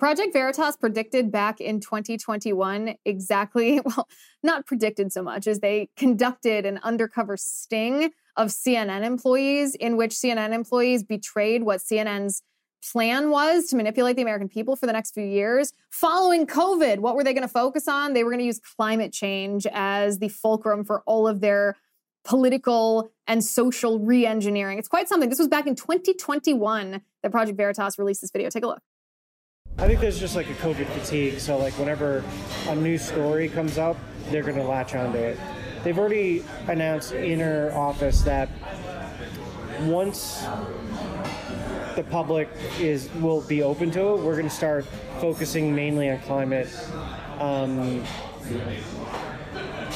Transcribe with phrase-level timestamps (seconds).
[0.00, 4.08] Project Veritas predicted back in 2021 exactly, well,
[4.42, 10.12] not predicted so much as they conducted an undercover sting of CNN employees in which
[10.12, 12.42] CNN employees betrayed what CNN's
[12.82, 15.74] plan was to manipulate the American people for the next few years.
[15.90, 18.14] Following COVID, what were they going to focus on?
[18.14, 21.76] They were going to use climate change as the fulcrum for all of their
[22.24, 24.78] political and social re engineering.
[24.78, 25.28] It's quite something.
[25.28, 28.48] This was back in 2021 that Project Veritas released this video.
[28.48, 28.80] Take a look.
[29.80, 31.40] I think there's just like a COVID fatigue.
[31.40, 32.22] So, like, whenever
[32.68, 33.96] a new story comes up,
[34.28, 35.38] they're going to latch onto it.
[35.82, 38.50] They've already announced inner office that
[39.84, 40.44] once
[41.96, 44.84] the public is will be open to it, we're going to start
[45.18, 46.68] focusing mainly on climate,
[47.38, 48.04] um,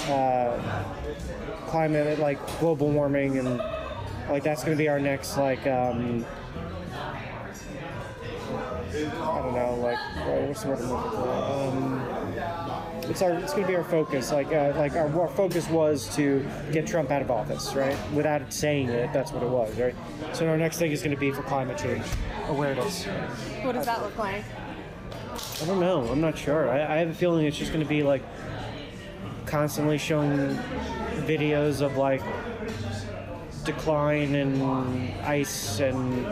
[0.08, 0.84] uh,
[1.66, 3.58] climate like global warming, and
[4.30, 5.66] like that's going to be our next like.
[5.66, 6.24] Um,
[8.94, 11.28] I don't know, like what's the word I'm looking for?
[11.30, 12.24] Um,
[13.10, 14.32] it's our, it's going to be our focus.
[14.32, 17.96] Like, uh, like our, our focus was to get Trump out of office, right?
[18.12, 19.94] Without saying it, that's what it was, right?
[20.32, 22.04] So our next thing is going to be for climate change
[22.48, 23.04] awareness.
[23.62, 24.44] What does that look like?
[25.62, 26.06] I don't know.
[26.08, 26.70] I'm not sure.
[26.70, 28.22] I, I have a feeling it's just going to be like
[29.46, 30.56] constantly showing
[31.26, 32.22] videos of like
[33.64, 34.60] decline in
[35.22, 36.26] ice and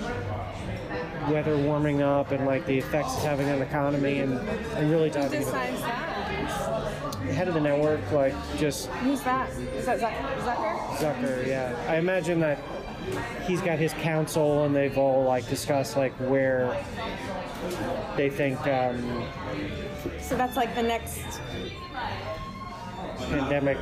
[1.31, 5.09] weather warming up and like the effects it's having on the economy and, and really
[5.09, 5.73] Who diving into that?
[7.27, 9.51] the head of the network, like just Who's that?
[9.51, 10.79] Is that Zuck- Zucker?
[10.97, 11.75] Zucker, yeah.
[11.89, 12.59] I imagine that
[13.47, 16.77] he's got his council and they've all like discussed like where
[18.17, 19.25] they think um,
[20.21, 21.21] So that's like the next.
[23.29, 23.79] Pandemic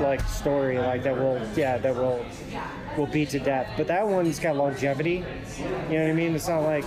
[0.00, 2.24] like story like that will yeah that will
[2.96, 3.70] will beat to death.
[3.76, 5.24] But that one's got longevity.
[5.90, 6.34] You know what I mean?
[6.34, 6.84] It's not like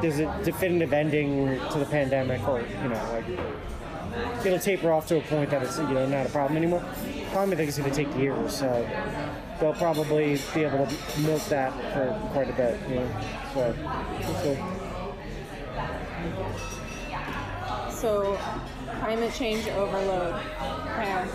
[0.00, 3.24] there's a definitive ending to the pandemic or you know like
[4.44, 6.84] it'll taper off to a point that it's you know not a problem anymore.
[7.32, 8.88] probably think it's going to take years, so
[9.60, 12.78] they'll probably be able to milk that for quite a bit.
[12.88, 13.08] You know,
[13.54, 13.74] so.
[14.42, 14.58] see.
[18.00, 18.38] So
[19.00, 20.34] climate change overload.
[20.34, 21.28] Where?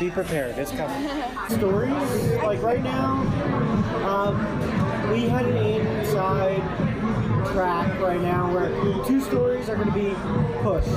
[0.00, 0.58] Be prepared.
[0.58, 1.08] It's coming.
[1.58, 2.32] stories.
[2.42, 3.22] Like right now,
[4.04, 6.60] um, we had an inside
[7.52, 8.68] track right now where
[9.06, 10.12] two stories are going to be
[10.62, 10.88] pushed.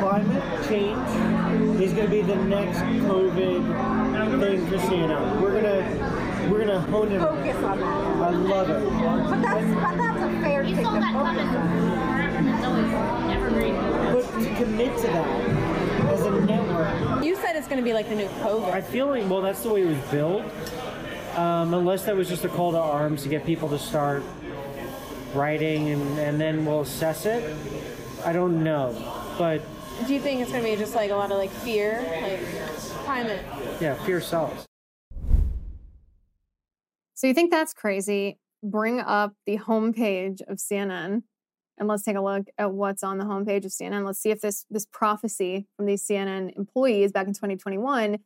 [0.00, 4.00] Climate change is going to be the next COVID
[4.38, 5.40] thing for CNN.
[5.40, 7.20] We're gonna we're gonna hone in.
[7.20, 7.86] focus on that.
[7.86, 8.82] I love it.
[9.30, 12.09] But that's but that's a fair You thing saw to that focus coming.
[14.64, 18.26] Commit to that as a network, You said it's going to be like the new
[18.26, 18.70] COVID.
[18.70, 20.44] I feel like well, that's the way it was built.
[21.36, 24.22] Um, unless that was just a call to arms to get people to start
[25.34, 27.56] writing, and, and then we'll assess it.
[28.24, 28.92] I don't know,
[29.38, 29.62] but
[30.06, 32.44] Do you think it's going to be just like a lot of like fear, like
[33.04, 33.42] climate?
[33.80, 34.66] yeah, fear sells.
[37.14, 38.38] So you think that's crazy?
[38.62, 41.22] Bring up the homepage of CNN
[41.80, 44.04] and let's take a look at what's on the homepage of CNN.
[44.04, 48.18] Let's see if this this prophecy from these CNN employees back in 2021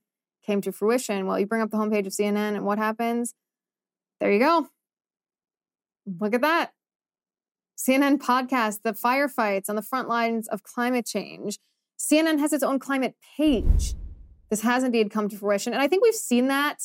[0.45, 1.27] came to fruition.
[1.27, 3.33] Well, you bring up the homepage of CNN and what happens?
[4.21, 4.69] There you go.
[6.21, 6.73] Look at that.
[7.79, 11.59] CNN podcast, the firefights on the front lines of climate change.
[11.99, 13.95] CNN has its own climate page.
[14.51, 15.73] This has indeed come to fruition.
[15.73, 16.79] And I think we've seen that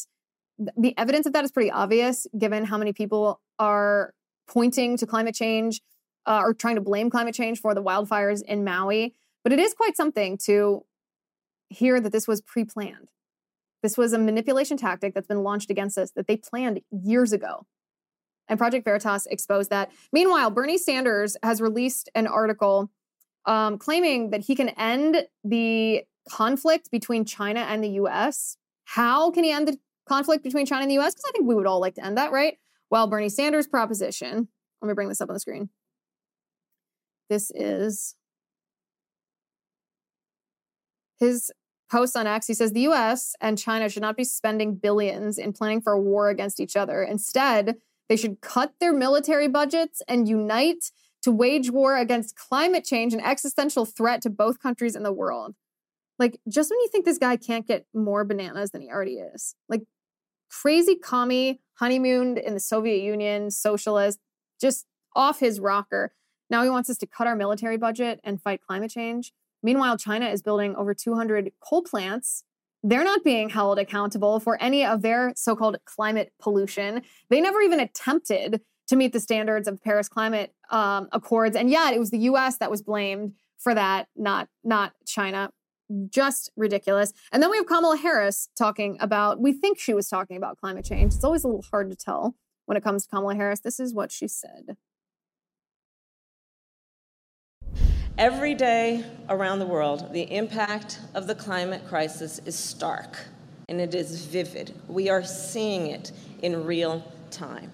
[0.77, 4.13] the evidence of that is pretty obvious given how many people are
[4.47, 5.81] pointing to climate change
[6.25, 9.15] uh, or trying to blame climate change for the wildfires in Maui.
[9.43, 10.85] But it is quite something to
[11.69, 13.09] hear that this was pre planned.
[13.81, 17.65] This was a manipulation tactic that's been launched against us that they planned years ago.
[18.47, 19.91] And Project Veritas exposed that.
[20.11, 22.89] Meanwhile, Bernie Sanders has released an article
[23.45, 28.57] um, claiming that he can end the conflict between China and the US.
[28.85, 31.13] How can he end the conflict between China and the US?
[31.13, 32.57] Because I think we would all like to end that, right?
[32.89, 34.47] Well, Bernie Sanders' proposition,
[34.81, 35.69] let me bring this up on the screen.
[37.29, 38.15] This is
[41.19, 41.51] his
[41.91, 42.47] post on X.
[42.47, 46.01] He says the US and China should not be spending billions in planning for a
[46.01, 47.03] war against each other.
[47.03, 47.77] Instead,
[48.07, 50.91] they should cut their military budgets and unite
[51.21, 55.55] to wage war against climate change, an existential threat to both countries in the world.
[56.17, 59.55] Like, just when you think this guy can't get more bananas than he already is,
[59.67, 59.83] like,
[60.49, 64.19] crazy commie, honeymooned in the Soviet Union, socialist,
[64.59, 64.85] just
[65.15, 66.13] off his rocker.
[66.49, 69.31] Now he wants us to cut our military budget and fight climate change.
[69.61, 72.43] Meanwhile, China is building over 200 coal plants.
[72.81, 77.01] They're not being held accountable for any of their so called climate pollution.
[77.29, 81.55] They never even attempted to meet the standards of Paris Climate um, Accords.
[81.55, 82.57] And yet, it was the U.S.
[82.57, 85.51] that was blamed for that, not not China.
[86.09, 87.13] Just ridiculous.
[87.31, 89.39] And then we have Kamala Harris talking about.
[89.41, 91.13] We think she was talking about climate change.
[91.13, 92.35] It's always a little hard to tell
[92.65, 93.59] when it comes to Kamala Harris.
[93.59, 94.77] This is what she said.
[98.19, 103.17] Every day around the world, the impact of the climate crisis is stark
[103.69, 104.73] and it is vivid.
[104.89, 106.11] We are seeing it
[106.41, 107.01] in real
[107.31, 107.71] time.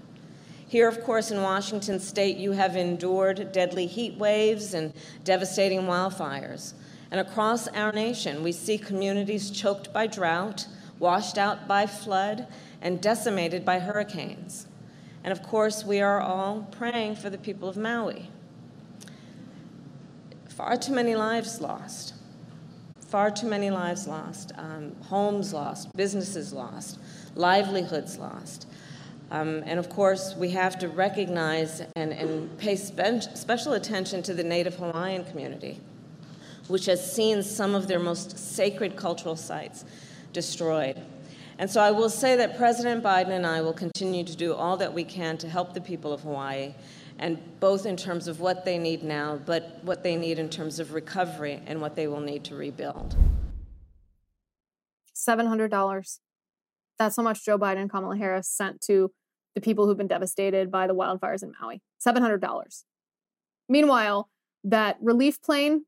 [0.68, 4.94] Here, of course, in Washington state, you have endured deadly heat waves and
[5.24, 6.74] devastating wildfires.
[7.10, 10.68] And across our nation, we see communities choked by drought,
[11.00, 12.46] washed out by flood,
[12.84, 14.68] and decimated by hurricanes.
[15.24, 18.30] And of course, we are all praying for the people of Maui.
[20.56, 22.14] Far too many lives lost.
[23.10, 24.54] Far too many lives lost.
[24.58, 26.98] Um, homes lost, businesses lost,
[27.36, 28.66] livelihoods lost.
[29.32, 34.34] Um, and of course, we have to recognize and, and pay spe- special attention to
[34.34, 35.82] the Native Hawaiian community,
[36.70, 39.84] which has seen some of their most sacred cultural sites
[40.32, 41.02] destroyed.
[41.58, 44.78] And so I will say that President Biden and I will continue to do all
[44.78, 46.74] that we can to help the people of Hawaii,
[47.20, 50.80] and both in terms of what they need now, but what they need in terms
[50.80, 53.16] of recovery and what they will need to rebuild.
[55.16, 56.20] $700.
[57.00, 59.12] That's how much Joe Biden and Kamala Harris sent to
[59.54, 61.82] the people who've been devastated by the wildfires in Maui.
[62.06, 62.84] $700.
[63.70, 64.30] Meanwhile,
[64.64, 65.86] that relief plane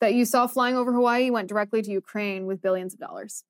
[0.00, 3.44] that you saw flying over Hawaii went directly to Ukraine with billions of dollars.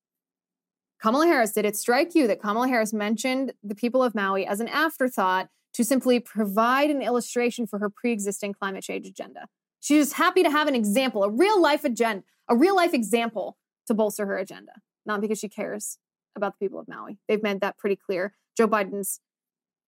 [1.00, 4.61] Kamala Harris, did it strike you that Kamala Harris mentioned the people of Maui as
[4.61, 5.49] an afterthought
[5.79, 9.47] to simply provide an illustration for her pre existing climate change agenda?
[9.79, 13.57] She's just happy to have an example, a real life agenda, a real life example
[13.87, 14.73] to bolster her agenda,
[15.07, 15.99] not because she cares
[16.35, 17.19] about the people of Maui.
[17.29, 18.35] They've made that pretty clear.
[18.57, 19.21] Joe Biden's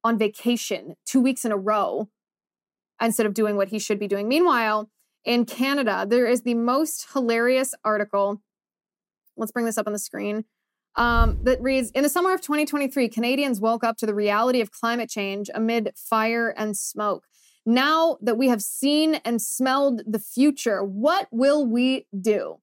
[0.04, 2.08] on vacation two weeks in a row
[3.02, 4.28] instead of doing what he should be doing.
[4.28, 4.92] Meanwhile,
[5.24, 8.40] in Canada, there is the most hilarious article.
[9.36, 10.44] Let's bring this up on the screen.
[10.96, 14.70] Um, that reads In the summer of 2023, Canadians woke up to the reality of
[14.70, 17.26] climate change amid fire and smoke.
[17.64, 22.58] Now that we have seen and smelled the future, what will we do?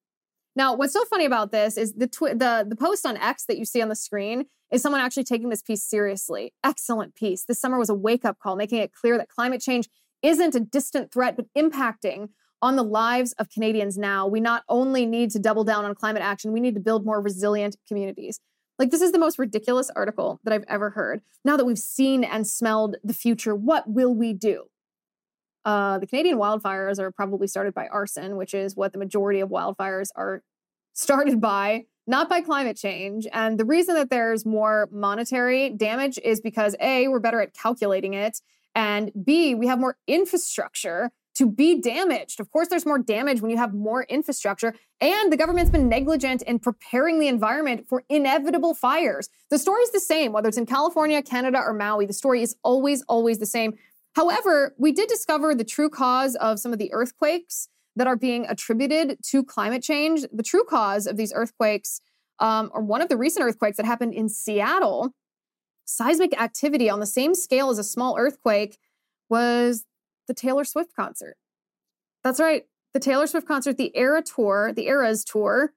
[0.56, 3.58] Now, what's so funny about this is the tw- the the post on X that
[3.58, 6.52] you see on the screen is someone actually taking this piece seriously.
[6.64, 7.46] Excellent piece.
[7.46, 9.88] This summer was a wake up call, making it clear that climate change
[10.24, 12.30] isn't a distant threat, but impacting
[12.62, 14.28] on the lives of Canadians now.
[14.28, 17.22] We not only need to double down on climate action, we need to build more
[17.22, 18.40] resilient communities.
[18.80, 21.22] Like, this is the most ridiculous article that I've ever heard.
[21.44, 24.66] Now that we've seen and smelled the future, what will we do?
[25.66, 29.50] Uh, the Canadian wildfires are probably started by arson, which is what the majority of
[29.50, 30.44] wildfires are
[30.94, 33.28] started by, not by climate change.
[33.34, 38.14] And the reason that there's more monetary damage is because A, we're better at calculating
[38.14, 38.40] it,
[38.74, 42.40] and B, we have more infrastructure to be damaged.
[42.40, 46.42] Of course, there's more damage when you have more infrastructure, and the government's been negligent
[46.42, 49.30] in preparing the environment for inevitable fires.
[49.52, 52.08] The story is the same, whether it's in California, Canada, or Maui.
[52.08, 53.76] The story is always, always the same.
[54.16, 58.48] However, we did discover the true cause of some of the earthquakes that are being
[58.48, 60.26] attributed to climate change.
[60.34, 62.02] The true cause of these earthquakes,
[62.40, 65.14] um, or one of the recent earthquakes that happened in Seattle,
[65.86, 68.80] seismic activity on the same scale as a small earthquake
[69.30, 69.86] was
[70.28, 71.38] the Taylor Swift concert.
[72.24, 72.64] That's right,
[72.94, 75.74] the Taylor Swift concert, the Era Tour, the Eras Tour.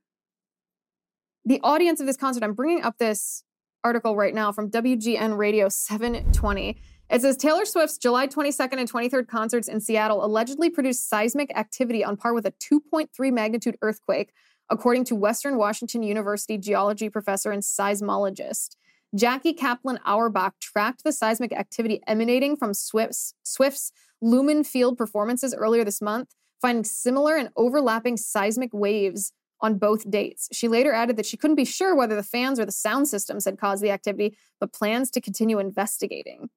[1.45, 3.45] The audience of this concert, I'm bringing up this
[3.83, 6.77] article right now from WGN Radio 720.
[7.11, 12.05] It says Taylor Swift's July 22nd and 23rd concerts in Seattle allegedly produced seismic activity
[12.05, 14.33] on par with a 2.3 magnitude earthquake,
[14.71, 18.77] according to Western Washington University geology professor and seismologist.
[19.15, 25.85] Jackie Caplan Auerbach tracked the seismic activity emanating from Swift's, Swift's Lumen Field performances earlier
[25.85, 30.49] this month, finding similar and overlapping seismic waves on both dates.
[30.53, 33.45] She later added that she couldn't be sure whether the fans or the sound systems
[33.45, 36.49] had caused the activity, but plans to continue investigating.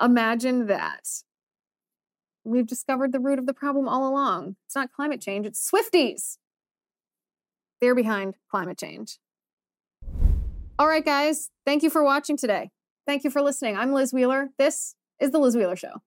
[0.00, 1.08] Imagine that.
[2.44, 4.56] We've discovered the root of the problem all along.
[4.66, 6.38] It's not climate change, it's Swifties.
[7.80, 9.18] They're behind climate change.
[10.78, 12.70] All right, guys, thank you for watching today.
[13.06, 13.76] Thank you for listening.
[13.76, 14.50] I'm Liz Wheeler.
[14.58, 16.02] This is The Liz Wheeler Show.